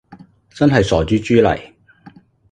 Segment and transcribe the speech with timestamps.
[0.49, 1.61] 真係傻豬豬嚟